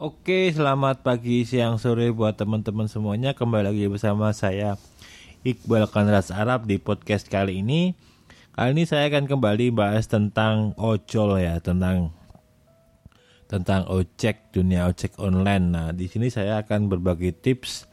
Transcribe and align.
Oke, 0.00 0.48
selamat 0.48 1.04
pagi, 1.04 1.44
siang, 1.44 1.76
sore 1.76 2.08
buat 2.16 2.32
teman-teman 2.40 2.88
semuanya. 2.88 3.36
Kembali 3.36 3.68
lagi 3.68 3.84
bersama 3.92 4.32
saya 4.32 4.80
Iqbal 5.44 5.84
Kanras 5.84 6.32
Arab 6.32 6.64
di 6.64 6.80
podcast 6.80 7.28
kali 7.28 7.60
ini. 7.60 7.92
Kali 8.56 8.72
ini 8.72 8.88
saya 8.88 9.12
akan 9.12 9.28
kembali 9.28 9.68
bahas 9.68 10.08
tentang 10.08 10.72
ojol 10.80 11.44
ya, 11.44 11.60
tentang 11.60 12.08
tentang 13.52 13.84
ojek, 13.84 14.48
dunia 14.56 14.88
ojek 14.88 15.12
online. 15.20 15.68
Nah, 15.68 15.88
di 15.92 16.08
sini 16.08 16.32
saya 16.32 16.64
akan 16.64 16.88
berbagi 16.88 17.36
tips 17.36 17.84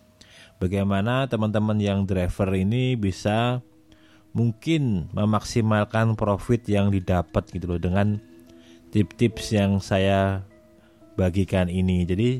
bagaimana 0.55 1.27
teman-teman 1.27 1.83
yang 1.83 2.07
driver 2.07 2.47
ini 2.55 2.95
bisa 2.95 3.59
mungkin 4.31 5.11
memaksimalkan 5.11 6.15
profit 6.15 6.63
yang 6.63 6.95
didapat 6.95 7.43
gitu 7.51 7.75
loh 7.75 7.81
dengan 7.81 8.23
tips-tips 8.95 9.51
yang 9.51 9.83
saya 9.83 10.47
bagikan 11.19 11.67
ini. 11.67 12.07
Jadi 12.07 12.39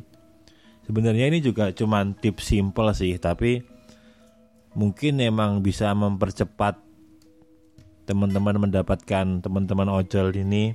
sebenarnya 0.87 1.27
ini 1.27 1.43
juga 1.43 1.75
cuman 1.75 2.15
tips 2.15 2.55
simple 2.55 2.95
sih, 2.95 3.19
tapi 3.19 3.59
mungkin 4.79 5.19
memang 5.19 5.59
bisa 5.59 5.91
mempercepat 5.91 6.79
teman-teman 8.07 8.57
mendapatkan 8.57 9.43
teman-teman 9.43 9.91
ojol 9.91 10.33
ini 10.33 10.73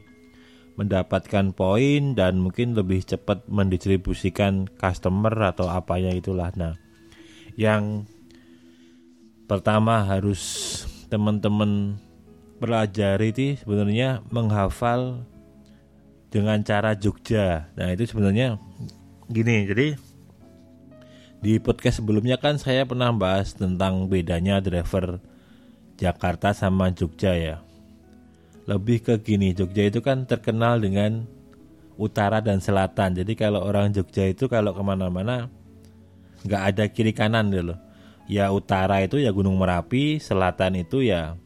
mendapatkan 0.74 1.54
poin 1.54 2.18
dan 2.18 2.42
mungkin 2.42 2.74
lebih 2.74 3.06
cepat 3.06 3.46
mendistribusikan 3.46 4.66
customer 4.74 5.32
atau 5.54 5.70
apa 5.70 6.02
ya 6.02 6.10
itulah. 6.10 6.50
Nah, 6.58 6.74
yang 7.54 8.06
pertama 9.46 10.02
harus 10.02 10.42
teman-teman 11.06 11.98
pelajari 12.58 13.30
itu 13.30 13.46
sebenarnya 13.62 14.22
menghafal 14.34 15.22
dengan 16.34 16.58
cara 16.66 16.98
Jogja. 16.98 17.70
Nah 17.78 17.94
itu 17.94 18.10
sebenarnya 18.10 18.58
gini, 19.30 19.70
jadi 19.70 19.94
di 21.38 21.62
podcast 21.62 22.02
sebelumnya 22.02 22.42
kan 22.42 22.58
saya 22.58 22.82
pernah 22.82 23.14
bahas 23.14 23.54
tentang 23.54 24.10
bedanya 24.10 24.58
driver 24.58 25.22
Jakarta 25.94 26.50
sama 26.50 26.90
Jogja 26.90 27.38
ya. 27.38 27.56
Lebih 28.66 29.06
ke 29.06 29.14
gini, 29.22 29.54
Jogja 29.54 29.86
itu 29.86 30.02
kan 30.02 30.26
terkenal 30.26 30.82
dengan 30.82 31.22
utara 31.94 32.42
dan 32.42 32.58
selatan. 32.58 33.14
Jadi 33.14 33.38
kalau 33.38 33.62
orang 33.62 33.94
Jogja 33.94 34.26
itu 34.26 34.50
kalau 34.50 34.74
ke 34.74 34.82
mana-mana 34.82 35.46
nggak 36.42 36.62
ada 36.74 36.84
kiri 36.90 37.14
kanan 37.14 37.54
dulu. 37.54 37.78
Ya 38.26 38.50
utara 38.50 39.06
itu 39.06 39.22
ya 39.22 39.30
Gunung 39.30 39.54
Merapi, 39.54 40.18
selatan 40.18 40.82
itu 40.82 41.06
ya 41.06 41.38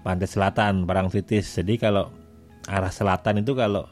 pantai 0.00 0.30
selatan, 0.30 0.88
Parangtritis. 0.88 1.60
Jadi 1.60 1.76
kalau 1.76 2.21
arah 2.68 2.92
selatan 2.92 3.42
itu 3.42 3.54
kalau 3.56 3.88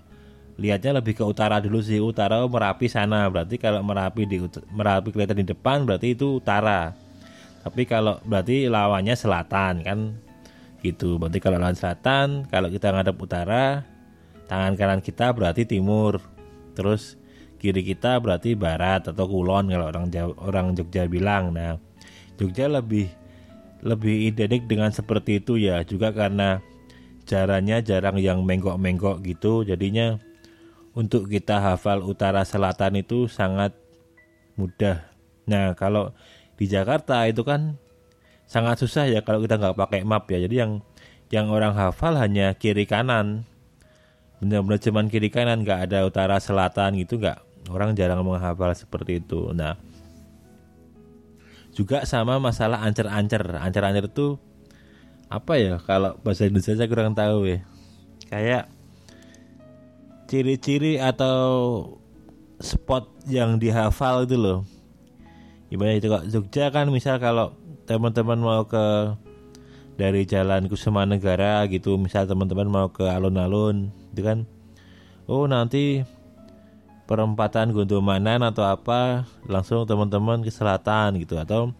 lihatnya 0.60 1.00
lebih 1.00 1.16
ke 1.16 1.24
utara 1.24 1.58
dulu 1.58 1.80
sih. 1.80 1.98
Utara 1.98 2.44
merapi 2.44 2.86
sana. 2.86 3.26
Berarti 3.32 3.56
kalau 3.56 3.80
merapi 3.80 4.28
di 4.28 4.36
merapi 4.70 5.08
kelihatan 5.10 5.40
di 5.40 5.46
depan 5.48 5.88
berarti 5.88 6.12
itu 6.12 6.38
utara. 6.38 6.92
Tapi 7.64 7.88
kalau 7.88 8.20
berarti 8.28 8.68
lawannya 8.68 9.16
selatan 9.16 9.74
kan? 9.80 9.98
Gitu. 10.84 11.16
Berarti 11.16 11.38
kalau 11.40 11.56
lawan 11.56 11.76
selatan 11.76 12.44
kalau 12.48 12.68
kita 12.68 12.92
ngadep 12.92 13.16
utara 13.16 13.84
tangan 14.48 14.76
kanan 14.76 15.00
kita 15.00 15.32
berarti 15.32 15.64
timur. 15.64 16.20
Terus 16.76 17.16
kiri 17.60 17.84
kita 17.84 18.20
berarti 18.20 18.56
barat 18.56 19.08
atau 19.08 19.28
kulon 19.28 19.68
kalau 19.68 19.92
orang 19.92 20.06
Jawa, 20.08 20.32
orang 20.44 20.66
Jogja 20.76 21.08
bilang. 21.08 21.52
Nah 21.56 21.80
Jogja 22.36 22.68
lebih 22.68 23.08
lebih 23.80 24.32
identik 24.32 24.68
dengan 24.68 24.92
seperti 24.92 25.40
itu 25.40 25.56
ya. 25.56 25.80
Juga 25.84 26.12
karena 26.12 26.60
jalannya 27.30 27.78
jarang 27.86 28.18
yang 28.18 28.42
menggok-menggok 28.42 29.22
gitu. 29.22 29.62
Jadinya 29.62 30.18
untuk 30.98 31.30
kita 31.30 31.62
hafal 31.62 32.02
utara 32.02 32.42
selatan 32.42 32.98
itu 32.98 33.30
sangat 33.30 33.70
mudah. 34.58 35.06
Nah 35.46 35.78
kalau 35.78 36.10
di 36.58 36.66
Jakarta 36.66 37.22
itu 37.30 37.46
kan 37.46 37.78
sangat 38.50 38.82
susah 38.82 39.06
ya 39.06 39.22
kalau 39.22 39.38
kita 39.38 39.62
nggak 39.62 39.78
pakai 39.78 40.02
map 40.02 40.26
ya. 40.26 40.42
Jadi 40.42 40.56
yang 40.58 40.82
yang 41.30 41.46
orang 41.54 41.78
hafal 41.78 42.18
hanya 42.18 42.58
kiri 42.58 42.90
kanan. 42.90 43.46
Benar-benar 44.42 44.82
cuman 44.82 45.06
kiri 45.06 45.30
kanan 45.30 45.62
nggak 45.62 45.86
ada 45.86 46.02
utara 46.02 46.42
selatan 46.42 46.98
gitu 46.98 47.22
nggak. 47.22 47.38
Orang 47.70 47.94
jarang 47.94 48.26
menghafal 48.26 48.74
seperti 48.74 49.22
itu. 49.22 49.54
Nah 49.54 49.78
juga 51.70 52.02
sama 52.02 52.42
masalah 52.42 52.82
ancer-ancer. 52.82 53.46
Ancer-ancer 53.62 54.10
itu 54.10 54.34
apa 55.30 55.52
ya 55.56 55.78
kalau 55.86 56.18
bahasa 56.26 56.50
Indonesia 56.50 56.74
saya 56.74 56.90
kurang 56.90 57.14
tahu 57.14 57.46
ya. 57.46 57.58
Kayak 58.26 58.66
ciri-ciri 60.26 60.98
atau 60.98 61.38
spot 62.58 63.06
yang 63.30 63.62
dihafal 63.62 64.26
itu 64.26 64.34
loh. 64.34 64.66
Gimana 65.70 65.94
itu 65.94 66.10
kok 66.10 66.26
Jogja 66.26 66.74
kan 66.74 66.90
misal 66.90 67.22
kalau 67.22 67.54
teman-teman 67.86 68.38
mau 68.42 68.66
ke 68.66 69.14
dari 69.94 70.24
jalan 70.26 70.66
Kusuma 70.66 71.04
Negara 71.04 71.66
gitu 71.68 72.00
misal 72.00 72.24
teman-teman 72.24 72.66
mau 72.66 72.88
ke 72.88 73.04
alun-alun 73.04 73.92
itu 74.16 74.24
kan 74.24 74.48
oh 75.28 75.44
nanti 75.44 76.02
perempatan 77.04 77.76
Gondomanan 77.76 78.40
atau 78.40 78.64
apa 78.64 79.28
langsung 79.44 79.84
teman-teman 79.84 80.40
ke 80.40 80.48
selatan 80.48 81.20
gitu 81.20 81.36
atau 81.36 81.76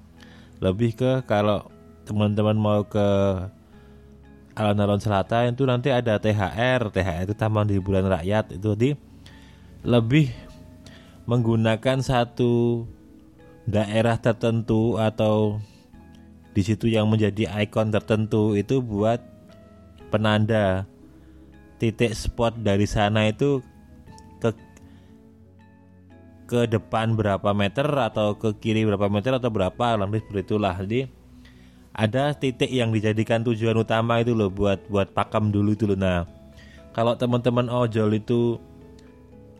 lebih 0.60 0.92
ke 0.98 1.24
kalau 1.24 1.64
teman-teman 2.10 2.58
mau 2.58 2.82
ke 2.82 3.06
alun-alun 4.58 4.98
selatan 4.98 5.54
itu 5.54 5.62
nanti 5.62 5.94
ada 5.94 6.18
THR 6.18 6.90
THR 6.90 7.30
itu 7.30 7.34
Taman 7.38 7.70
Hiburan 7.70 8.10
Rakyat. 8.10 8.58
Itu 8.58 8.74
di 8.74 8.98
lebih 9.86 10.26
menggunakan 11.30 12.02
satu 12.02 12.82
daerah 13.70 14.18
tertentu 14.18 14.98
atau 14.98 15.62
di 16.50 16.66
situ 16.66 16.90
yang 16.90 17.06
menjadi 17.06 17.46
ikon 17.62 17.94
tertentu 17.94 18.58
itu 18.58 18.82
buat 18.82 19.22
penanda 20.10 20.90
titik 21.78 22.10
spot 22.18 22.58
dari 22.58 22.90
sana 22.90 23.30
itu 23.30 23.62
ke 24.42 24.50
ke 26.50 26.66
depan 26.66 27.14
berapa 27.14 27.54
meter 27.54 27.86
atau 27.86 28.34
ke 28.34 28.58
kiri 28.58 28.82
berapa 28.82 29.06
meter 29.06 29.38
atau 29.38 29.54
berapa 29.54 29.94
lebih 29.94 30.26
seperti 30.26 30.50
itulah. 30.50 30.74
Jadi 30.82 31.19
ada 31.90 32.32
titik 32.34 32.70
yang 32.70 32.94
dijadikan 32.94 33.42
tujuan 33.42 33.74
utama 33.74 34.22
itu 34.22 34.32
loh 34.32 34.48
buat 34.48 34.78
buat 34.86 35.10
pakam 35.10 35.50
dulu 35.50 35.74
itu 35.74 35.84
loh. 35.90 35.98
Nah, 35.98 36.26
kalau 36.94 37.18
teman-teman 37.18 37.66
ojol 37.66 38.14
itu 38.14 38.58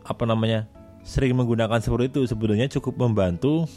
apa 0.07 0.23
namanya 0.25 0.65
sering 1.03 1.35
menggunakan 1.35 1.81
seperti 1.81 2.13
itu 2.13 2.21
sebenarnya 2.29 2.71
cukup 2.79 2.97
membantu 3.07 3.67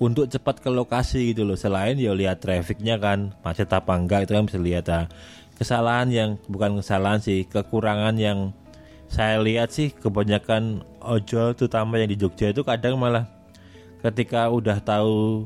untuk 0.00 0.28
cepat 0.28 0.60
ke 0.60 0.68
lokasi 0.68 1.32
gitu 1.32 1.44
loh. 1.44 1.56
Selain 1.56 1.96
ya 1.96 2.12
lihat 2.12 2.44
trafficnya 2.44 3.00
kan 3.00 3.32
macet 3.44 3.68
apa 3.72 3.96
enggak 3.96 4.28
itu 4.28 4.32
kan 4.36 4.44
bisa 4.48 4.60
lihat. 4.60 4.84
Nah, 4.88 5.06
kesalahan 5.60 6.08
yang 6.08 6.30
bukan 6.48 6.80
kesalahan 6.80 7.20
sih 7.20 7.44
kekurangan 7.44 8.16
yang 8.16 8.52
saya 9.10 9.42
lihat 9.42 9.74
sih 9.74 9.90
kebanyakan 9.90 10.86
ojol 11.02 11.52
terutama 11.52 11.98
yang 11.98 12.08
di 12.08 12.16
Jogja 12.16 12.54
itu 12.54 12.62
kadang 12.62 12.96
malah 12.96 13.26
ketika 14.00 14.48
udah 14.48 14.78
tahu 14.80 15.44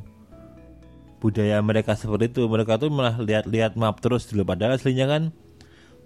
budaya 1.24 1.56
mereka 1.64 1.96
seperti 1.96 2.28
itu. 2.28 2.44
Mereka 2.44 2.76
tuh 2.76 2.92
malah 2.92 3.16
lihat-lihat 3.16 3.80
map 3.80 4.04
terus 4.04 4.28
dulu. 4.28 4.44
Padahal 4.44 4.76
aslinya 4.76 5.08
kan 5.08 5.32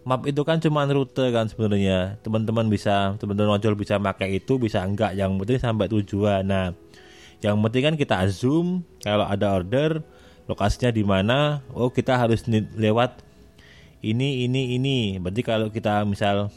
map 0.06 0.22
itu 0.30 0.46
kan 0.46 0.62
cuma 0.62 0.86
rute 0.86 1.34
kan 1.34 1.50
sebenarnya. 1.50 2.22
Teman-teman 2.22 2.70
bisa 2.70 3.18
teman-teman 3.18 3.58
ojol 3.58 3.74
bisa 3.74 3.98
pakai 3.98 4.38
itu 4.38 4.62
bisa 4.62 4.86
enggak. 4.86 5.18
Yang 5.18 5.42
penting 5.42 5.58
sampai 5.58 5.86
tujuan. 5.90 6.46
Nah 6.46 6.70
yang 7.42 7.58
penting 7.66 7.82
kan 7.82 7.94
kita 7.98 8.30
zoom. 8.30 8.86
Kalau 9.02 9.26
ada 9.26 9.58
order 9.58 10.06
lokasinya 10.46 10.94
di 10.94 11.02
mana? 11.02 11.66
Oh 11.74 11.90
kita 11.90 12.14
harus 12.14 12.46
lewat 12.78 13.26
ini 14.06 14.46
ini 14.46 14.78
ini. 14.78 15.18
Berarti 15.18 15.42
kalau 15.42 15.74
kita 15.74 16.06
misal 16.06 16.54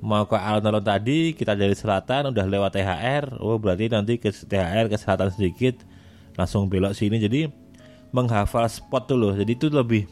mau 0.00 0.26
ke 0.26 0.34
alun-alun 0.34 0.80
tadi 0.80 1.36
kita 1.36 1.52
dari 1.52 1.76
selatan 1.76 2.32
udah 2.32 2.48
lewat 2.48 2.72
THR 2.72 3.36
oh 3.36 3.60
berarti 3.60 3.92
nanti 3.92 4.16
ke 4.16 4.32
THR 4.34 4.90
ke 4.90 4.98
selatan 4.98 5.30
sedikit. 5.30 5.78
Langsung 6.34 6.70
belok 6.70 6.96
sini. 6.96 7.20
Jadi 7.20 7.69
menghafal 8.10 8.66
spot 8.66 9.10
tuh 9.10 9.18
loh. 9.18 9.32
Jadi 9.34 9.52
itu 9.56 9.66
lebih 9.70 10.06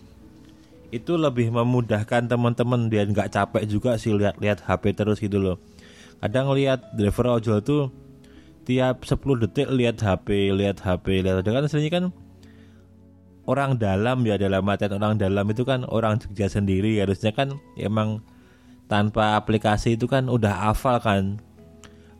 itu 0.88 1.20
lebih 1.20 1.52
memudahkan 1.52 2.32
teman-teman 2.32 2.88
dia 2.88 3.04
nggak 3.04 3.28
capek 3.28 3.62
juga 3.68 4.00
sih 4.00 4.16
lihat-lihat 4.16 4.64
HP 4.64 4.96
terus 4.96 5.20
gitu 5.20 5.36
loh. 5.36 5.56
Kadang 6.18 6.50
lihat 6.56 6.96
driver 6.96 7.38
ojol 7.38 7.60
tuh 7.60 7.82
tiap 8.64 9.04
10 9.04 9.20
detik 9.44 9.68
lihat 9.68 10.00
HP 10.00 10.52
lihat 10.52 10.80
HP 10.80 11.24
lihat 11.24 11.44
kan 11.44 11.68
sebenarnya 11.68 11.92
kan 11.92 12.04
orang 13.48 13.76
dalam 13.76 14.24
ya 14.24 14.40
dalam 14.40 14.64
artian 14.68 14.96
orang 14.96 15.16
dalam 15.20 15.44
itu 15.52 15.62
kan 15.68 15.84
orang 15.84 16.16
Jogja 16.16 16.48
sendiri. 16.48 16.96
Harusnya 17.04 17.36
kan 17.36 17.60
emang 17.76 18.24
tanpa 18.88 19.36
aplikasi 19.36 20.00
itu 20.00 20.08
kan 20.08 20.32
udah 20.32 20.72
hafal 20.72 20.96
kan 21.04 21.36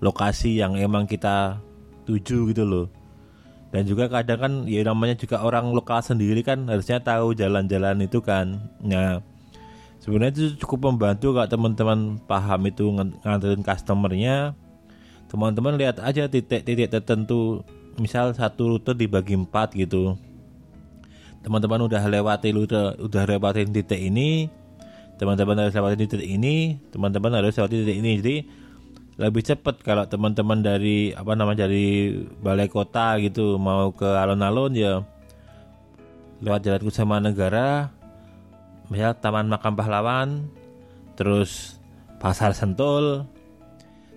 lokasi 0.04 0.60
yang 0.60 0.76
emang 0.76 1.08
kita 1.08 1.58
tuju 2.04 2.52
gitu 2.52 2.64
loh 2.68 2.86
dan 3.68 3.84
juga 3.84 4.08
kadang 4.08 4.40
kan 4.40 4.52
ya 4.64 4.80
namanya 4.80 5.12
juga 5.12 5.44
orang 5.44 5.76
lokal 5.76 6.00
sendiri 6.00 6.40
kan 6.40 6.64
harusnya 6.72 7.04
tahu 7.04 7.36
jalan-jalan 7.36 8.00
itu 8.00 8.24
kan. 8.24 8.56
Nah 8.80 9.20
sebenarnya 10.00 10.32
itu 10.32 10.44
cukup 10.64 10.88
membantu 10.88 11.36
kalau 11.36 11.48
teman-teman 11.48 12.16
paham 12.24 12.60
itu 12.64 12.88
nganterin 13.20 13.60
customernya. 13.60 14.56
Teman-teman 15.28 15.76
lihat 15.76 16.00
aja 16.00 16.24
titik-titik 16.24 16.88
tertentu 16.88 17.60
misal 18.00 18.32
satu 18.32 18.72
rute 18.76 18.96
dibagi 18.96 19.36
empat 19.36 19.76
gitu. 19.76 20.16
Teman-teman 21.44 21.84
udah 21.84 22.00
lewati 22.08 22.56
udah 22.56 22.96
udah 22.96 23.22
lewatin 23.28 23.68
titik 23.68 24.00
ini 24.00 24.48
teman-teman 25.20 25.66
harus 25.66 25.74
lewati 25.74 26.08
titik 26.08 26.24
ini 26.24 26.78
teman-teman 26.88 27.36
harus 27.36 27.52
lewati 27.52 27.84
titik 27.84 27.98
ini. 28.00 28.12
Jadi 28.24 28.36
lebih 29.18 29.42
cepat 29.42 29.82
kalau 29.82 30.06
teman-teman 30.06 30.62
dari 30.62 31.10
apa 31.10 31.34
namanya 31.34 31.66
dari 31.66 32.14
balai 32.38 32.70
kota 32.70 33.18
gitu 33.18 33.58
mau 33.58 33.90
ke 33.90 34.06
alun-alun 34.06 34.72
ya 34.78 35.02
lewat 36.38 36.62
jalan 36.62 36.82
Kusuma 36.86 37.18
Negara 37.18 37.90
misal 38.86 39.18
Taman 39.18 39.50
Makam 39.50 39.74
Pahlawan 39.74 40.46
terus 41.18 41.82
Pasar 42.22 42.54
Sentul 42.54 43.26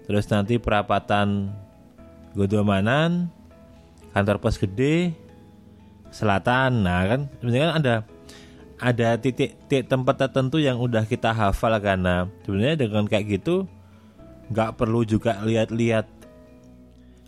terus 0.06 0.30
nanti 0.30 0.62
perapatan 0.62 1.50
Godomanan 2.38 3.34
kantor 4.14 4.38
pos 4.38 4.60
gede 4.60 5.12
selatan. 6.12 6.84
Nah 6.84 7.08
kan 7.08 7.22
sebenarnya 7.40 7.68
kan 7.68 7.76
ada 7.80 7.96
ada 8.82 9.10
titik-titik 9.18 9.88
tempat 9.88 10.16
tertentu 10.28 10.60
yang 10.60 10.78
udah 10.78 11.08
kita 11.08 11.32
hafal 11.32 11.72
karena 11.80 12.28
sebenarnya 12.44 12.88
dengan 12.88 13.08
kayak 13.08 13.42
gitu 13.42 13.66
nggak 14.52 14.76
perlu 14.76 15.08
juga 15.08 15.40
lihat-lihat 15.42 16.06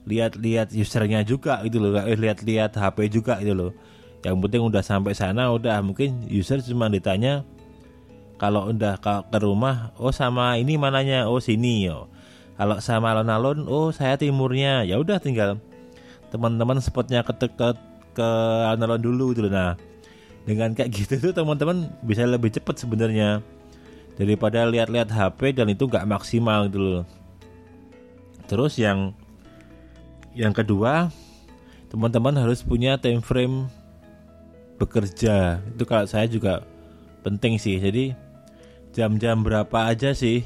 lihat-lihat 0.03 0.75
usernya 0.75 1.23
juga 1.23 1.63
gitu 1.63 1.79
loh 1.79 1.95
nggak 1.95 2.07
lihat-lihat 2.19 2.71
HP 2.75 2.97
juga 3.07 3.39
gitu 3.39 3.55
loh. 3.55 3.71
Yang 4.23 4.35
penting 4.39 4.61
udah 4.63 4.83
sampai 4.83 5.15
sana 5.15 5.51
udah. 5.51 5.79
Mungkin 5.83 6.27
user 6.31 6.59
cuma 6.63 6.87
ditanya 6.87 7.43
kalau 8.39 8.71
udah 8.71 8.99
ke, 8.99 9.39
rumah 9.39 9.95
oh 9.99 10.11
sama 10.11 10.59
ini 10.59 10.75
mananya? 10.75 11.27
Oh 11.27 11.39
sini 11.39 11.87
yo. 11.87 12.11
Kalau 12.59 12.79
sama 12.83 13.15
alun-alun 13.15 13.67
oh 13.67 13.91
saya 13.95 14.19
timurnya. 14.19 14.83
Ya 14.83 14.99
udah 14.99 15.19
tinggal 15.19 15.59
teman-teman 16.31 16.79
spotnya 16.83 17.23
ke 17.23 17.35
ke, 17.35 17.67
ke 18.15 18.27
alun-alun 18.67 19.03
dulu 19.03 19.25
gitu 19.35 19.47
loh. 19.47 19.51
Nah 19.55 19.71
dengan 20.43 20.75
kayak 20.75 20.91
gitu 20.91 21.13
tuh 21.19 21.31
teman-teman 21.31 21.87
bisa 22.03 22.27
lebih 22.27 22.51
cepat 22.51 22.83
sebenarnya 22.83 23.39
daripada 24.13 24.65
lihat-lihat 24.69 25.09
HP 25.09 25.57
dan 25.57 25.69
itu 25.73 25.89
nggak 25.89 26.05
maksimal 26.05 26.69
gitu 26.69 26.79
loh. 26.79 27.05
Terus 28.45 28.77
yang 28.77 29.15
yang 30.33 30.53
kedua, 30.53 31.13
teman-teman 31.89 32.33
harus 32.37 32.65
punya 32.65 32.97
time 32.97 33.21
frame 33.21 33.69
bekerja. 34.77 35.61
Itu 35.73 35.85
kalau 35.85 36.05
saya 36.09 36.25
juga 36.29 36.65
penting 37.25 37.57
sih. 37.57 37.77
Jadi 37.77 38.13
jam-jam 38.93 39.41
berapa 39.41 39.89
aja 39.89 40.13
sih 40.13 40.45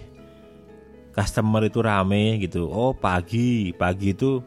customer 1.16 1.66
itu 1.68 1.80
rame 1.84 2.40
gitu. 2.44 2.68
Oh, 2.69 2.94
pagi. 2.96 3.72
Pagi 3.75 4.14
itu 4.14 4.40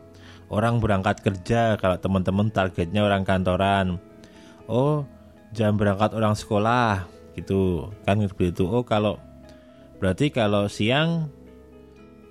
orang 0.48 0.78
berangkat 0.78 1.20
kerja 1.20 1.76
kalau 1.76 1.96
teman-teman 1.98 2.48
targetnya 2.48 3.04
orang 3.04 3.26
kantoran. 3.26 3.98
Oh, 4.70 5.02
jam 5.50 5.74
berangkat 5.74 6.14
orang 6.14 6.38
sekolah 6.38 7.19
gitu. 7.40 7.88
Kan 8.04 8.20
seperti 8.22 8.52
itu. 8.52 8.64
Oh 8.68 8.84
kalau 8.84 9.16
berarti 10.00 10.32
kalau 10.32 10.68
siang 10.68 11.32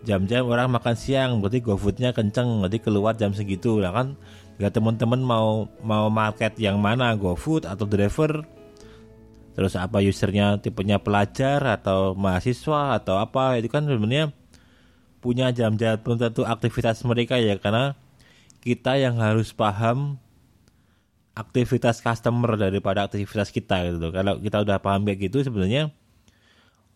jam-jam 0.08 0.48
orang 0.48 0.72
makan 0.72 0.96
siang 0.96 1.44
berarti 1.44 1.60
GoFoodnya 1.60 2.16
kenceng 2.16 2.64
berarti 2.64 2.80
keluar 2.80 3.14
jam 3.18 3.36
segitu. 3.36 3.82
Lah 3.82 3.92
kan 3.92 4.16
jika 4.56 4.80
teman-teman 4.80 5.20
mau 5.20 5.68
mau 5.84 6.08
market 6.08 6.56
yang 6.62 6.80
mana 6.80 7.16
GoFood 7.16 7.68
atau 7.68 7.88
driver 7.88 8.44
terus 9.58 9.76
apa 9.76 10.00
usernya 10.00 10.56
tipenya 10.64 11.04
pelajar 11.04 11.60
atau 11.60 12.16
mahasiswa 12.16 12.96
atau 12.96 13.20
apa 13.20 13.60
itu 13.60 13.68
kan 13.68 13.84
sebenarnya 13.84 14.32
punya 15.20 15.52
jam-jam 15.52 16.00
tentu 16.00 16.48
aktivitas 16.48 17.04
mereka 17.04 17.36
ya. 17.36 17.60
Karena 17.60 17.96
kita 18.64 18.96
yang 18.96 19.20
harus 19.20 19.52
paham 19.52 20.20
aktivitas 21.40 22.04
customer 22.04 22.60
daripada 22.60 23.08
aktivitas 23.08 23.56
kita 23.56 23.88
gitu 23.88 24.12
Kalau 24.12 24.44
kita 24.44 24.60
udah 24.60 24.84
paham 24.84 25.08
kayak 25.08 25.32
gitu 25.32 25.48
sebenarnya 25.48 25.96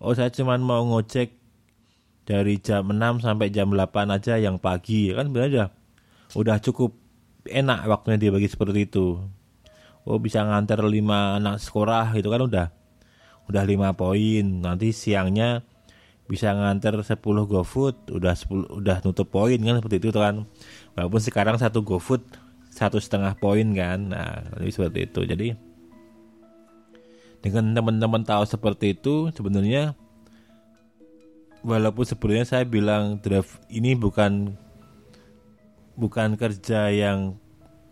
oh 0.03 0.11
saya 0.11 0.27
cuma 0.35 0.59
mau 0.59 0.83
ngecek 0.83 1.39
dari 2.27 2.59
jam 2.59 2.87
6 2.87 3.23
sampai 3.23 3.47
jam 3.51 3.71
8 3.71 3.87
aja 4.11 4.35
yang 4.39 4.59
pagi 4.59 5.11
kan 5.15 5.31
sebenarnya 5.31 5.51
udah, 5.51 5.69
udah 6.39 6.57
cukup 6.59 6.91
enak 7.47 7.87
waktunya 7.87 8.17
dia 8.19 8.31
bagi 8.31 8.47
seperti 8.47 8.87
itu. 8.87 9.19
Oh 10.03 10.19
bisa 10.19 10.43
nganter 10.43 10.83
5 10.83 11.39
anak 11.39 11.55
sekolah 11.59 12.15
itu 12.15 12.27
kan 12.27 12.41
udah 12.43 12.67
udah 13.51 13.63
5 13.63 13.95
poin. 13.99 14.45
Nanti 14.63 14.95
siangnya 14.95 15.63
bisa 16.27 16.55
nganter 16.55 16.95
10 17.03 17.19
GoFood 17.19 18.15
udah 18.15 18.33
10 18.35 18.79
udah 18.79 18.97
nutup 19.03 19.27
poin 19.27 19.59
kan 19.59 19.75
seperti 19.79 19.95
itu 19.99 20.19
kan. 20.19 20.47
Walaupun 20.95 21.19
sekarang 21.19 21.55
satu 21.59 21.83
GoFood 21.83 22.42
satu 22.73 22.97
setengah 22.97 23.37
poin 23.37 23.69
kan? 23.77 24.09
Nah 24.09 24.41
jadi 24.57 24.71
seperti 24.73 24.99
itu. 25.05 25.21
Jadi 25.29 25.47
dengan 27.45 27.77
teman-teman 27.77 28.25
tahu 28.25 28.43
seperti 28.49 28.97
itu 28.97 29.29
sebenarnya 29.35 29.93
walaupun 31.61 32.03
sebenarnya 32.07 32.45
saya 32.49 32.63
bilang 32.65 33.21
draft 33.21 33.61
ini 33.69 33.93
bukan 33.93 34.57
bukan 35.93 36.33
kerja 36.33 36.89
yang 36.89 37.37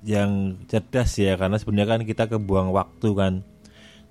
yang 0.02 0.58
cerdas 0.66 1.14
ya 1.22 1.38
karena 1.38 1.62
sebenarnya 1.62 1.90
kan 1.94 2.02
kita 2.02 2.24
kebuang 2.26 2.74
waktu 2.74 3.10
kan. 3.14 3.34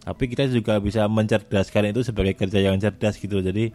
Tapi 0.00 0.32
kita 0.32 0.49
juga 0.49 0.81
bisa 0.81 1.05
mencerdaskan 1.11 1.93
itu 1.93 2.00
sebagai 2.06 2.32
kerja 2.38 2.62
yang 2.62 2.81
cerdas 2.81 3.19
gitu. 3.19 3.43
Jadi 3.43 3.75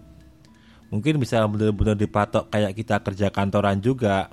mungkin 0.90 1.20
bisa 1.20 1.44
benar-benar 1.46 2.00
dipatok 2.00 2.50
kayak 2.50 2.72
kita 2.78 3.04
kerja 3.04 3.28
kantoran 3.30 3.84
juga 3.84 4.32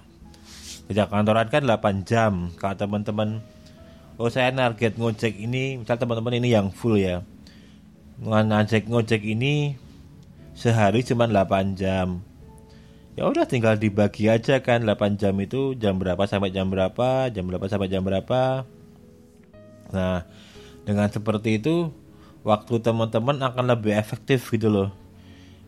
kerja 0.88 1.06
kantoran 1.08 1.48
kan 1.48 1.62
8 1.64 2.08
jam. 2.08 2.50
Kalau 2.58 2.76
teman-teman 2.76 3.42
oh 4.20 4.28
saya 4.28 4.52
target 4.52 4.98
ngojek 4.98 5.34
ini 5.40 5.80
misal 5.80 5.96
teman-teman 5.98 6.38
ini 6.38 6.48
yang 6.52 6.68
full 6.70 6.98
ya. 6.98 7.24
Ngajek 8.22 8.86
ngojek 8.86 9.22
ini 9.24 9.76
sehari 10.52 11.02
cuma 11.02 11.26
8 11.26 11.78
jam. 11.78 12.22
Ya 13.12 13.28
udah 13.28 13.44
tinggal 13.44 13.76
dibagi 13.76 14.32
aja 14.32 14.64
kan 14.64 14.84
8 14.84 15.20
jam 15.20 15.36
itu 15.40 15.76
jam 15.76 16.00
berapa 16.00 16.24
sampai 16.24 16.48
jam 16.48 16.72
berapa 16.72 17.28
jam 17.28 17.44
berapa 17.44 17.64
sampai 17.68 17.88
jam 17.88 18.02
berapa. 18.04 18.64
Nah 19.92 20.24
dengan 20.82 21.08
seperti 21.08 21.62
itu 21.62 21.92
waktu 22.42 22.82
teman-teman 22.82 23.38
akan 23.38 23.64
lebih 23.70 23.94
efektif 23.94 24.50
gitu 24.50 24.68
loh. 24.68 24.90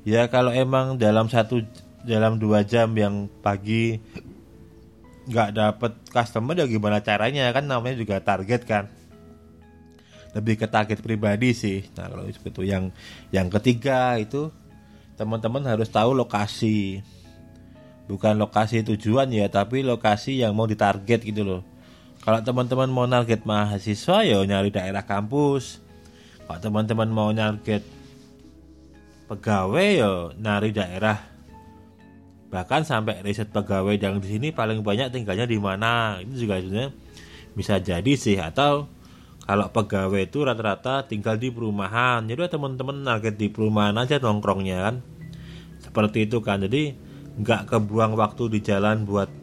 Ya 0.04 0.28
kalau 0.28 0.52
emang 0.52 1.00
dalam 1.00 1.32
satu 1.32 1.64
dalam 2.04 2.36
dua 2.36 2.60
jam 2.60 2.92
yang 2.92 3.32
pagi 3.40 4.04
nggak 5.24 5.50
dapet 5.56 5.92
customer 6.12 6.54
ya 6.58 6.66
gimana 6.68 7.00
caranya? 7.00 7.48
Kan 7.52 7.68
namanya 7.68 7.96
juga 7.96 8.20
target 8.20 8.62
kan. 8.68 8.84
Lebih 10.34 10.60
ke 10.60 10.66
target 10.66 11.00
pribadi 11.00 11.54
sih. 11.54 11.86
Nah 11.96 12.10
kalau 12.10 12.24
itu 12.26 12.62
yang 12.66 12.90
yang 13.30 13.48
ketiga 13.48 14.18
itu 14.18 14.50
teman-teman 15.14 15.62
harus 15.64 15.88
tahu 15.88 16.12
lokasi. 16.12 17.00
Bukan 18.04 18.36
lokasi 18.36 18.84
tujuan 18.84 19.32
ya 19.32 19.48
tapi 19.48 19.80
lokasi 19.80 20.44
yang 20.44 20.52
mau 20.52 20.68
ditarget 20.68 21.24
gitu 21.24 21.42
loh. 21.46 21.62
Kalau 22.20 22.40
teman-teman 22.40 22.88
mau 22.88 23.04
target 23.08 23.44
mahasiswa 23.44 24.24
ya 24.24 24.40
nyari 24.44 24.72
daerah 24.72 25.04
kampus. 25.04 25.80
Kalau 26.44 26.60
teman-teman 26.60 27.08
mau 27.08 27.30
target 27.32 27.80
pegawai 29.24 29.88
ya 29.88 30.12
nyari 30.36 30.70
daerah 30.76 31.33
bahkan 32.54 32.86
sampai 32.86 33.18
riset 33.26 33.50
pegawai 33.50 33.98
yang 33.98 34.22
di 34.22 34.38
sini 34.38 34.54
paling 34.54 34.86
banyak 34.86 35.10
tinggalnya 35.10 35.42
di 35.42 35.58
mana. 35.58 36.22
Itu 36.22 36.46
juga 36.46 36.62
sebenarnya 36.62 36.94
bisa 37.58 37.82
jadi 37.82 38.12
sih. 38.14 38.38
Atau 38.38 38.86
kalau 39.42 39.74
pegawai 39.74 40.30
itu 40.30 40.46
rata-rata 40.46 41.10
tinggal 41.10 41.34
di 41.34 41.50
perumahan. 41.50 42.22
Jadi 42.30 42.46
teman-teman 42.46 43.02
target 43.02 43.34
di 43.34 43.50
perumahan 43.50 43.98
aja 43.98 44.22
nongkrongnya 44.22 44.78
kan. 44.86 44.94
Seperti 45.82 46.30
itu 46.30 46.38
kan. 46.46 46.62
Jadi 46.62 46.94
nggak 47.42 47.74
kebuang 47.74 48.14
waktu 48.14 48.46
di 48.54 48.62
jalan 48.62 49.02
buat 49.02 49.34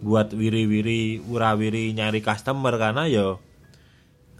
buat 0.00 0.32
wiri-wiri 0.32 1.20
urawiri 1.28 1.92
nyari 1.92 2.24
customer. 2.24 2.80
Karena 2.80 3.12
yo 3.12 3.44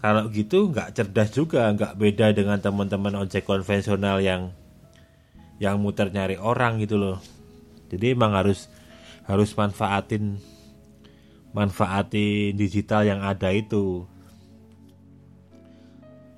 kalau 0.01 0.33
gitu 0.33 0.73
nggak 0.73 0.97
cerdas 0.97 1.29
juga. 1.29 1.69
Nggak 1.69 1.93
beda 1.93 2.33
dengan 2.33 2.57
teman-teman 2.57 3.21
ojek 3.21 3.45
konvensional 3.45 4.17
yang 4.17 4.49
yang 5.61 5.77
muter 5.77 6.09
nyari 6.09 6.41
orang 6.41 6.81
gitu 6.81 6.97
loh 6.97 7.21
jadi 7.95 8.17
emang 8.17 8.33
harus 8.33 8.67
harus 9.23 9.53
manfaatin 9.55 10.41
manfaatin 11.53 12.57
digital 12.57 13.05
yang 13.05 13.21
ada 13.21 13.53
itu 13.53 14.03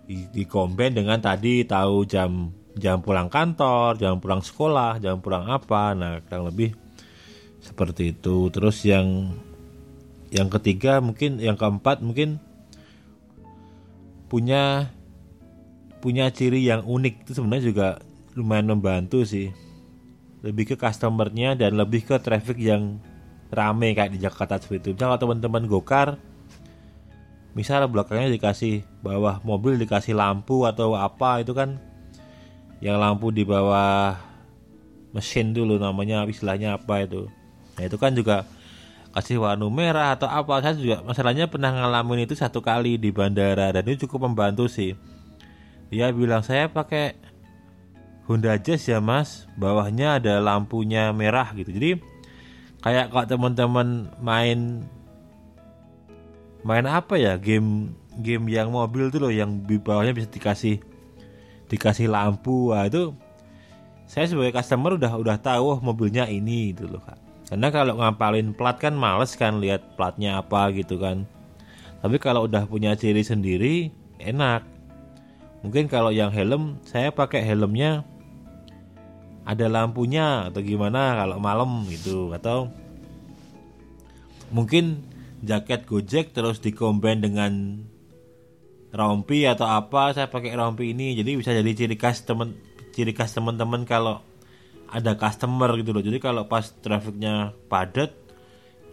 di, 0.06 0.30
di 0.30 0.44
dengan 0.94 1.18
tadi 1.18 1.66
tahu 1.66 2.06
jam 2.06 2.54
jam 2.76 3.00
pulang 3.02 3.32
kantor, 3.32 3.98
jam 3.98 4.20
pulang 4.20 4.44
sekolah, 4.44 5.00
jam 5.02 5.24
pulang 5.24 5.48
apa. 5.50 5.96
Nah, 5.96 6.22
kurang 6.28 6.52
lebih 6.52 6.76
seperti 7.64 8.14
itu. 8.14 8.52
Terus 8.52 8.84
yang 8.86 9.34
yang 10.30 10.52
ketiga 10.52 11.00
mungkin 11.00 11.40
yang 11.40 11.56
keempat 11.56 12.04
mungkin 12.04 12.38
punya 14.28 14.92
punya 16.04 16.30
ciri 16.30 16.62
yang 16.62 16.84
unik 16.86 17.26
itu 17.26 17.32
sebenarnya 17.40 17.66
juga 17.66 17.88
lumayan 18.36 18.78
membantu 18.78 19.24
sih 19.24 19.56
lebih 20.46 20.70
ke 20.70 20.76
customernya 20.78 21.58
dan 21.58 21.74
lebih 21.74 22.06
ke 22.06 22.22
traffic 22.22 22.62
yang 22.62 23.02
rame 23.50 23.98
kayak 23.98 24.14
di 24.14 24.22
Jakarta 24.22 24.62
seperti 24.62 24.78
itu. 24.78 24.90
Misalnya 24.94 25.18
kalau 25.18 25.22
teman-teman 25.26 25.64
gokar, 25.66 26.08
misal 27.58 27.82
belakangnya 27.90 28.30
dikasih 28.30 28.86
bawah 29.02 29.42
mobil 29.42 29.82
dikasih 29.82 30.14
lampu 30.14 30.70
atau 30.70 30.94
apa 30.94 31.42
itu 31.42 31.58
kan 31.58 31.82
yang 32.78 33.02
lampu 33.02 33.34
di 33.34 33.42
bawah 33.42 34.14
mesin 35.18 35.56
dulu 35.56 35.82
namanya 35.82 36.22
istilahnya 36.30 36.78
apa 36.78 37.10
itu. 37.10 37.26
Nah 37.82 37.84
itu 37.90 37.98
kan 37.98 38.14
juga 38.14 38.46
kasih 39.18 39.42
warna 39.42 39.66
merah 39.72 40.14
atau 40.14 40.28
apa 40.28 40.60
saya 40.60 40.76
juga 40.76 41.00
masalahnya 41.02 41.48
pernah 41.48 41.72
ngalamin 41.72 42.28
itu 42.28 42.36
satu 42.36 42.60
kali 42.60 43.00
di 43.00 43.16
bandara 43.16 43.72
dan 43.72 43.88
itu 43.88 44.04
cukup 44.06 44.28
membantu 44.28 44.68
sih 44.68 44.92
dia 45.88 46.12
bilang 46.12 46.44
saya 46.44 46.68
pakai 46.68 47.16
Honda 48.26 48.58
Jazz 48.58 48.90
ya 48.90 48.98
mas. 48.98 49.46
Bawahnya 49.58 50.18
ada 50.18 50.42
lampunya 50.42 51.14
merah 51.14 51.50
gitu. 51.54 51.70
Jadi 51.70 52.02
kayak 52.82 53.14
kalau 53.14 53.26
teman-teman 53.26 54.10
main 54.22 54.86
main 56.66 56.86
apa 56.90 57.18
ya 57.18 57.38
game 57.38 57.94
game 58.18 58.50
yang 58.50 58.74
mobil 58.74 59.14
tuh 59.14 59.30
loh 59.30 59.34
yang 59.34 59.62
di 59.66 59.78
bawahnya 59.78 60.18
bisa 60.18 60.30
dikasih 60.30 60.82
dikasih 61.70 62.10
lampu. 62.10 62.74
Wah 62.74 62.90
itu 62.90 63.14
saya 64.06 64.30
sebagai 64.30 64.54
customer 64.58 64.98
udah 64.98 65.14
udah 65.18 65.38
tahu 65.42 65.78
oh, 65.78 65.80
mobilnya 65.82 66.26
ini 66.30 66.74
gitu 66.74 66.90
loh 66.90 67.02
kak. 67.02 67.18
Karena 67.46 67.70
kalau 67.70 67.94
ngapalin 68.02 68.58
plat 68.58 68.78
kan 68.82 68.98
males 68.98 69.38
kan 69.38 69.62
lihat 69.62 69.94
platnya 69.94 70.42
apa 70.42 70.74
gitu 70.74 70.98
kan. 70.98 71.30
Tapi 72.02 72.18
kalau 72.18 72.50
udah 72.50 72.66
punya 72.66 72.98
ciri 72.98 73.22
sendiri 73.22 73.94
enak. 74.22 74.66
Mungkin 75.66 75.90
kalau 75.90 76.14
yang 76.14 76.30
helm 76.30 76.78
saya 76.86 77.10
pakai 77.10 77.42
helmnya 77.42 78.06
ada 79.46 79.66
lampunya 79.70 80.50
atau 80.50 80.60
gimana 80.66 81.16
kalau 81.16 81.38
malam 81.38 81.86
gitu. 81.88 82.34
Atau 82.34 82.74
mungkin 84.50 85.06
jaket 85.46 85.86
Gojek 85.86 86.34
terus 86.34 86.58
dikombin 86.60 87.22
dengan 87.22 87.86
rompi 88.90 89.46
atau 89.46 89.70
apa 89.70 90.12
saya 90.18 90.28
pakai 90.28 90.58
rompi 90.58 90.92
ini. 90.92 91.14
Jadi 91.14 91.38
bisa 91.38 91.54
jadi 91.54 91.72
ciri 91.72 91.96
khas 91.96 92.26
temen 92.26 92.58
ciri 92.92 93.14
khas 93.14 93.38
teman-teman 93.38 93.86
kalau 93.86 94.26
ada 94.90 95.14
customer 95.14 95.70
gitu 95.78 95.94
loh. 95.94 96.02
Jadi 96.02 96.18
kalau 96.18 96.50
pas 96.50 96.66
trafficnya 96.82 97.54
padat 97.70 98.26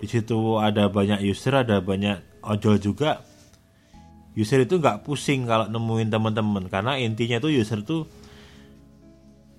di 0.02 0.10
situ 0.10 0.58
ada 0.58 0.90
banyak 0.90 1.22
user 1.22 1.62
ada 1.62 1.78
banyak 1.78 2.42
ojol 2.42 2.82
juga 2.82 3.22
user 4.34 4.66
itu 4.66 4.82
nggak 4.82 5.06
pusing 5.06 5.46
kalau 5.46 5.70
nemuin 5.70 6.10
teman-teman 6.10 6.66
karena 6.66 6.98
intinya 6.98 7.38
tuh 7.38 7.54
user 7.54 7.86
tuh 7.86 8.10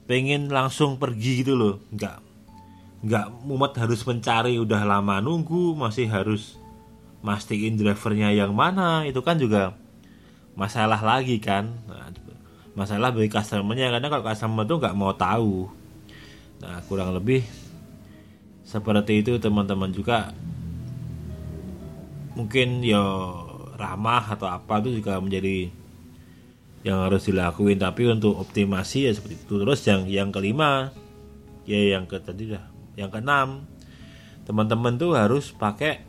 pengen 0.06 0.52
langsung 0.52 1.00
pergi 1.00 1.44
gitu 1.44 1.56
loh. 1.56 1.76
Nggak 1.94 2.18
nggak 3.04 3.28
mumet 3.44 3.76
harus 3.76 4.00
mencari 4.08 4.56
udah 4.56 4.88
lama 4.88 5.20
nunggu 5.20 5.76
masih 5.76 6.08
harus 6.08 6.56
mastiin 7.24 7.80
drivernya 7.80 8.32
yang 8.32 8.52
mana. 8.52 9.08
Itu 9.08 9.24
kan 9.24 9.40
juga 9.40 9.76
masalah 10.54 11.00
lagi 11.02 11.40
kan. 11.40 11.72
Nah, 11.88 12.10
masalah 12.74 13.14
bagi 13.14 13.30
customernya 13.30 13.94
karena 13.94 14.08
kalau 14.10 14.24
customer 14.26 14.64
tuh 14.66 14.78
nggak 14.82 14.98
mau 14.98 15.14
tahu. 15.14 15.70
Nah, 16.64 16.80
kurang 16.88 17.12
lebih 17.12 17.44
seperti 18.64 19.22
itu 19.22 19.38
teman-teman 19.38 19.92
juga. 19.92 20.32
Mungkin 22.34 22.82
ya 22.82 23.04
ramah 23.78 24.34
atau 24.34 24.50
apa 24.50 24.82
itu 24.82 25.04
juga 25.04 25.22
menjadi 25.22 25.70
yang 26.84 27.00
harus 27.02 27.26
dilakuin. 27.28 27.80
Tapi 27.80 28.12
untuk 28.12 28.38
optimasi 28.38 29.08
ya 29.08 29.12
seperti 29.16 29.40
itu. 29.40 29.56
Terus 29.60 29.80
yang 29.88 30.02
yang 30.06 30.30
kelima 30.30 30.92
ya 31.64 31.98
yang 31.98 32.06
ke 32.06 32.20
tadi 32.20 32.52
dah 32.52 32.64
yang 33.00 33.08
keenam 33.10 33.64
teman-teman 34.44 35.00
tuh 35.00 35.16
harus 35.16 35.56
pakai 35.56 36.04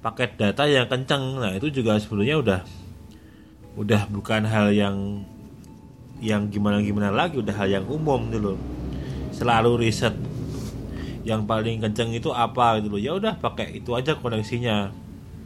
paket 0.00 0.36
data 0.40 0.64
yang 0.64 0.88
kenceng. 0.88 1.40
Nah 1.40 1.52
itu 1.56 1.68
juga 1.72 2.00
sebenarnya 2.00 2.36
udah 2.40 2.60
udah 3.74 4.02
bukan 4.08 4.48
hal 4.48 4.72
yang 4.72 5.24
yang 6.24 6.48
gimana 6.48 6.80
gimana 6.80 7.12
lagi 7.12 7.36
udah 7.36 7.52
hal 7.52 7.68
yang 7.68 7.84
umum 7.84 8.32
gitu 8.32 8.56
loh. 8.56 8.58
Selalu 9.36 9.88
riset 9.88 10.16
yang 11.24 11.48
paling 11.48 11.80
kenceng 11.80 12.12
itu 12.12 12.32
apa 12.32 12.80
gitu 12.80 12.96
loh. 12.96 13.00
Ya 13.00 13.12
udah 13.16 13.36
pakai 13.36 13.76
itu 13.76 13.92
aja 13.92 14.16
koneksinya 14.16 14.92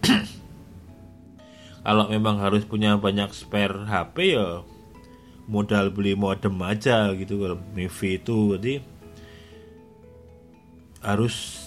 kalau 1.88 2.04
memang 2.12 2.36
harus 2.36 2.68
punya 2.68 3.00
banyak 3.00 3.32
spare 3.32 3.88
HP 3.88 4.36
ya 4.36 4.60
modal 5.48 5.88
beli 5.88 6.12
modem 6.12 6.60
aja 6.60 7.08
gitu. 7.16 7.40
Kalau 7.40 7.56
MIFI 7.72 8.20
itu 8.20 8.36
jadi 8.60 8.74
harus 11.00 11.64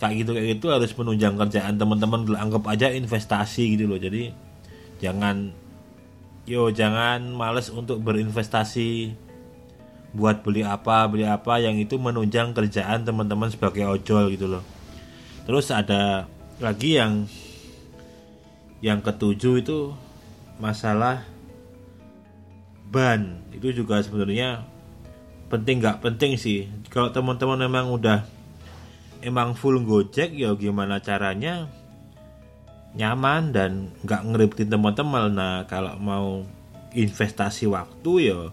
kayak 0.00 0.24
gitu 0.24 0.30
kayak 0.32 0.48
gitu 0.56 0.66
harus 0.72 0.96
menunjang 0.96 1.36
kerjaan 1.36 1.76
teman-teman. 1.76 2.24
Anggap 2.40 2.64
aja 2.72 2.88
investasi 2.88 3.76
gitu 3.76 3.84
loh. 3.84 4.00
Jadi 4.00 4.32
jangan 5.04 5.52
yo 6.48 6.72
jangan 6.72 7.28
males 7.36 7.68
untuk 7.68 8.00
berinvestasi 8.00 9.12
buat 10.16 10.40
beli 10.40 10.64
apa 10.64 11.04
beli 11.04 11.28
apa 11.28 11.60
yang 11.60 11.76
itu 11.76 12.00
menunjang 12.00 12.56
kerjaan 12.56 13.04
teman-teman 13.04 13.52
sebagai 13.52 13.84
ojol 13.92 14.32
gitu 14.32 14.48
loh. 14.48 14.64
Terus 15.44 15.68
ada 15.68 16.32
lagi 16.64 16.96
yang 16.96 17.28
yang 18.84 19.00
ketujuh 19.00 19.64
itu 19.64 19.96
masalah 20.60 21.24
ban. 22.92 23.40
Itu 23.48 23.72
juga 23.72 24.04
sebenarnya 24.04 24.60
penting 25.48 25.80
nggak 25.80 26.04
penting 26.04 26.36
sih. 26.36 26.68
Kalau 26.92 27.08
teman-teman 27.08 27.64
memang 27.64 27.96
udah 27.96 28.28
emang 29.24 29.56
full 29.56 29.80
gojek 29.80 30.36
ya 30.36 30.52
gimana 30.52 31.00
caranya? 31.00 31.64
Nyaman 32.92 33.56
dan 33.56 33.88
nggak 34.04 34.20
ngeribetin 34.28 34.68
teman-teman. 34.68 35.32
Nah 35.32 35.64
kalau 35.64 35.96
mau 35.96 36.44
investasi 36.92 37.64
waktu 37.64 38.12
ya 38.20 38.52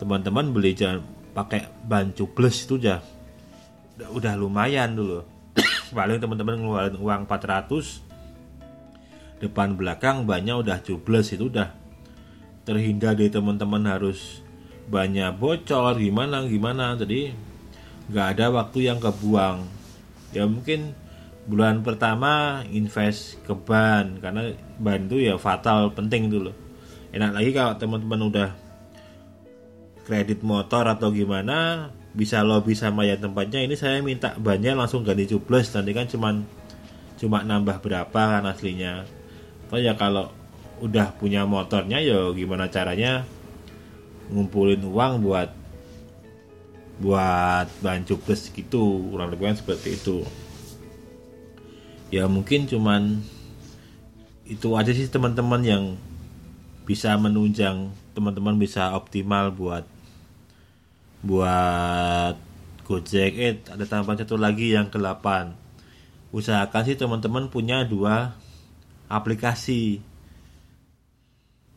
teman-teman 0.00 0.48
beli 0.48 0.72
jangan 0.72 1.04
pakai 1.36 1.68
ban 1.84 2.08
cubles 2.16 2.64
itu 2.64 2.80
udah 2.80 3.04
udah 4.16 4.32
lumayan 4.32 4.96
dulu. 4.96 5.20
Paling 5.92 6.24
teman-teman 6.24 6.56
ngeluarin 6.56 6.96
uang 6.96 7.28
400 7.28 8.11
depan 9.42 9.74
belakang 9.74 10.22
banyak 10.22 10.54
udah 10.62 10.78
cubles 10.86 11.34
itu 11.34 11.50
udah. 11.50 11.74
Terhindar 12.62 13.18
dari 13.18 13.26
teman-teman 13.26 13.82
harus 13.90 14.38
banyak 14.86 15.34
bocor 15.34 15.98
gimana 15.98 16.46
gimana. 16.46 16.94
Jadi 16.94 17.34
nggak 18.06 18.26
ada 18.38 18.54
waktu 18.54 18.86
yang 18.86 19.02
kebuang. 19.02 19.66
Ya 20.30 20.46
mungkin 20.46 20.94
bulan 21.50 21.82
pertama 21.82 22.62
invest 22.70 23.42
ke 23.42 23.50
ban 23.50 24.22
karena 24.22 24.54
ban 24.78 25.10
itu 25.10 25.26
ya 25.26 25.34
fatal 25.42 25.90
penting 25.90 26.30
dulu 26.30 26.54
enak 27.10 27.34
lagi 27.34 27.50
kalau 27.50 27.74
teman-teman 27.74 28.20
udah 28.30 28.50
kredit 30.06 30.46
motor 30.46 30.86
atau 30.86 31.10
gimana 31.10 31.90
bisa 32.12 32.44
lobby 32.44 32.76
sama 32.76 33.08
ya 33.08 33.16
tempatnya. 33.16 33.64
Ini 33.64 33.74
saya 33.74 33.98
minta 34.04 34.36
banyak 34.36 34.76
langsung 34.76 35.02
ganti 35.02 35.26
cubles 35.26 35.72
nanti 35.72 35.92
kan 35.96 36.06
cuman 36.06 36.34
cuma 37.16 37.42
nambah 37.46 37.78
berapa 37.80 38.22
kan 38.38 38.42
aslinya 38.46 39.06
atau 39.72 39.80
ya 39.80 39.96
kalau 39.96 40.28
udah 40.84 41.16
punya 41.16 41.48
motornya 41.48 41.96
ya 41.96 42.28
gimana 42.36 42.68
caranya 42.68 43.24
ngumpulin 44.28 44.84
uang 44.84 45.24
buat 45.24 45.48
buat 47.00 47.72
ban 47.80 48.04
cubles 48.04 48.52
gitu 48.52 49.08
kurang 49.08 49.32
lebih 49.32 49.56
seperti 49.56 49.96
itu. 49.96 50.28
Ya 52.12 52.28
mungkin 52.28 52.68
cuman 52.68 53.24
itu 54.44 54.76
aja 54.76 54.92
sih 54.92 55.08
teman-teman 55.08 55.64
yang 55.64 55.84
bisa 56.84 57.16
menunjang 57.16 57.96
teman-teman 58.12 58.60
bisa 58.60 58.92
optimal 58.92 59.56
buat 59.56 59.88
buat 61.24 62.36
Gojek. 62.84 63.40
Eh 63.40 63.56
ada 63.72 63.88
tambahan 63.88 64.20
satu 64.20 64.36
lagi 64.36 64.76
yang 64.76 64.92
ke-8 64.92 65.56
usahakan 66.28 66.82
sih 66.84 67.00
teman-teman 67.00 67.48
punya 67.48 67.88
dua 67.88 68.36
aplikasi. 69.12 70.00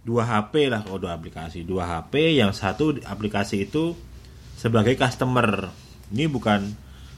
Dua 0.06 0.24
HP 0.24 0.72
lah 0.72 0.86
kalau 0.86 1.02
dua 1.02 1.18
aplikasi. 1.18 1.68
Dua 1.68 1.84
HP 1.84 2.40
yang 2.40 2.56
satu 2.56 2.96
aplikasi 3.04 3.68
itu 3.68 3.98
sebagai 4.56 4.96
customer. 4.96 5.70
Ini 6.14 6.32
bukan 6.32 6.72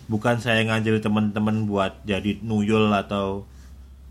bukan 0.09 0.39
saya 0.41 0.63
ngajari 0.65 1.03
teman-teman 1.03 1.67
buat 1.67 2.01
jadi 2.07 2.39
nuyul 2.41 2.89
atau 2.95 3.45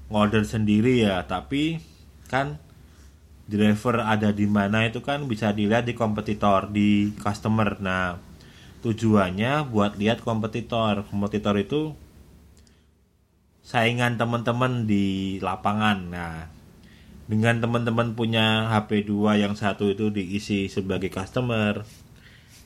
ngorder 0.07 0.47
sendiri 0.47 1.03
ya 1.03 1.27
tapi 1.27 1.83
kan 2.31 2.63
driver 3.49 4.05
ada 4.05 4.31
di 4.31 4.47
mana 4.47 4.87
itu 4.87 5.03
kan 5.03 5.27
bisa 5.27 5.51
dilihat 5.51 5.89
di 5.89 5.95
kompetitor 5.97 6.71
di 6.71 7.11
customer. 7.19 7.81
Nah 7.83 8.21
tujuannya 8.85 9.67
buat 9.73 9.99
lihat 9.99 10.23
kompetitor. 10.23 11.07
Kompetitor 11.09 11.57
itu 11.59 11.97
saingan 13.67 14.15
teman-teman 14.15 14.87
di 14.87 15.37
lapangan. 15.43 15.99
Nah 16.07 16.47
dengan 17.27 17.59
teman-teman 17.59 18.15
punya 18.15 18.71
HP 18.71 19.11
2 19.11 19.43
yang 19.43 19.59
satu 19.59 19.91
itu 19.91 20.15
diisi 20.15 20.71
sebagai 20.71 21.11
customer 21.11 21.83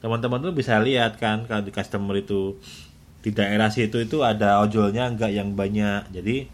teman-teman 0.01 0.41
tuh 0.41 0.53
bisa 0.57 0.81
lihat 0.81 1.21
kan 1.21 1.45
kalau 1.45 1.65
di 1.65 1.73
customer 1.73 2.17
itu 2.17 2.57
di 3.21 3.37
daerah 3.37 3.69
situ 3.69 4.01
itu 4.01 4.25
ada 4.25 4.65
ojolnya 4.65 5.13
enggak 5.13 5.33
yang 5.33 5.53
banyak. 5.53 6.09
Jadi 6.09 6.49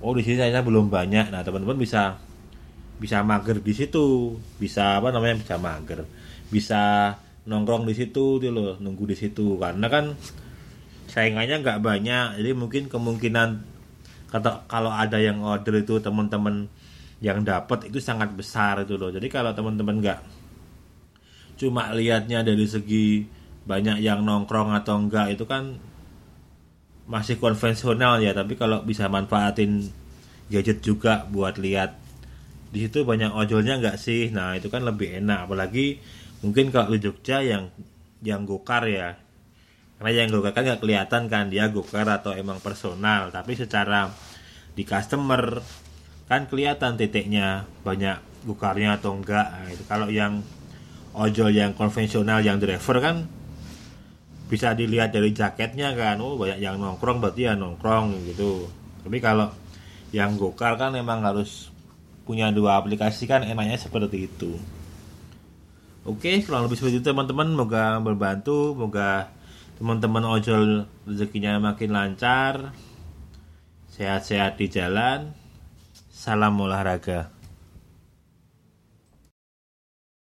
oh 0.00 0.12
di 0.16 0.24
sini 0.24 0.40
saya 0.40 0.64
belum 0.64 0.88
banyak. 0.88 1.28
Nah 1.28 1.44
teman-teman 1.44 1.76
bisa 1.76 2.16
bisa 2.96 3.20
mager 3.20 3.60
di 3.60 3.72
situ. 3.76 4.36
Bisa 4.56 5.00
apa 5.00 5.12
namanya 5.12 5.44
bisa 5.44 5.60
mager. 5.60 6.08
Bisa 6.48 7.12
nongkrong 7.44 7.84
di 7.84 7.92
situ 7.92 8.40
tuh 8.40 8.50
loh 8.52 8.80
nunggu 8.80 9.12
di 9.12 9.16
situ. 9.16 9.60
Karena 9.60 9.92
kan 9.92 10.16
saingannya 11.14 11.62
nggak 11.62 11.78
banyak. 11.78 12.42
Jadi 12.42 12.50
mungkin 12.58 12.90
kemungkinan 12.90 13.48
kata 14.34 14.66
kalau 14.66 14.90
ada 14.90 15.22
yang 15.22 15.38
order 15.46 15.78
itu 15.78 16.02
teman-teman 16.02 16.66
yang 17.22 17.46
dapat 17.46 17.86
itu 17.86 18.02
sangat 18.02 18.34
besar 18.34 18.82
itu 18.82 18.98
loh. 18.98 19.14
Jadi 19.14 19.30
kalau 19.30 19.54
teman-teman 19.54 20.02
nggak 20.02 20.20
cuma 21.54 21.94
lihatnya 21.94 22.42
dari 22.42 22.66
segi 22.66 23.22
banyak 23.62 24.02
yang 24.02 24.26
nongkrong 24.26 24.74
atau 24.74 24.98
enggak 24.98 25.38
itu 25.38 25.46
kan 25.46 25.78
masih 27.06 27.38
konvensional 27.38 28.18
ya. 28.18 28.34
Tapi 28.34 28.58
kalau 28.58 28.82
bisa 28.82 29.06
manfaatin 29.06 29.86
gadget 30.50 30.82
juga 30.82 31.30
buat 31.30 31.62
lihat 31.62 31.94
di 32.74 32.90
situ 32.90 33.06
banyak 33.06 33.30
ojolnya 33.30 33.78
enggak 33.78 34.02
sih? 34.02 34.34
Nah 34.34 34.58
itu 34.58 34.66
kan 34.66 34.82
lebih 34.82 35.22
enak. 35.22 35.46
Apalagi 35.46 36.02
mungkin 36.42 36.74
kalau 36.74 36.90
di 36.90 36.98
Jogja 36.98 37.38
yang 37.38 37.70
yang 38.26 38.42
gokar 38.42 38.90
ya 38.90 39.23
karena 40.00 40.10
yang 40.10 40.28
gokar 40.30 40.52
kan 40.52 40.62
nggak 40.66 40.80
kelihatan 40.82 41.22
kan 41.30 41.44
dia 41.48 41.70
gokar 41.70 42.06
atau 42.08 42.34
emang 42.34 42.58
personal 42.58 43.30
tapi 43.30 43.54
secara 43.54 44.10
di 44.74 44.82
customer 44.82 45.62
kan 46.26 46.50
kelihatan 46.50 46.96
titiknya 46.98 47.68
banyak 47.84 48.18
gokarnya 48.44 49.00
atau 49.00 49.16
enggak. 49.16 49.46
Nah, 49.48 49.68
itu 49.72 49.84
kalau 49.88 50.08
yang 50.08 50.44
ojol 51.16 51.50
yang 51.52 51.72
konvensional 51.72 52.42
yang 52.42 52.60
driver 52.60 53.00
kan 53.00 53.24
bisa 54.44 54.76
dilihat 54.76 55.14
dari 55.14 55.32
jaketnya 55.32 55.96
kan 55.96 56.20
oh 56.20 56.36
banyak 56.36 56.60
yang 56.60 56.76
nongkrong 56.76 57.22
berarti 57.22 57.48
ya 57.48 57.52
nongkrong 57.56 58.28
gitu. 58.28 58.68
Tapi 59.04 59.18
kalau 59.20 59.52
yang 60.12 60.36
gokar 60.36 60.76
kan 60.76 60.92
emang 60.94 61.24
harus 61.24 61.72
punya 62.24 62.48
dua 62.52 62.80
aplikasi 62.80 63.28
kan 63.28 63.44
enaknya 63.44 63.76
seperti 63.76 64.28
itu. 64.28 64.56
Oke, 66.04 66.44
kurang 66.44 66.68
lebih 66.68 66.76
seperti 66.76 67.00
itu 67.00 67.04
teman-teman. 67.08 67.48
Semoga 67.48 67.96
berbantu, 68.04 68.76
semoga 68.76 69.32
teman-teman 69.74 70.22
ojol 70.22 70.86
rezekinya 71.02 71.58
makin 71.58 71.90
lancar, 71.90 72.70
sehat-sehat 73.90 74.54
di 74.58 74.70
jalan. 74.70 75.34
Salam 76.14 76.54
olahraga. 76.62 77.33